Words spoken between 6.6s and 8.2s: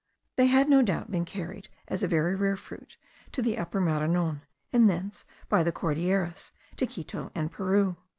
to Quito and Peru.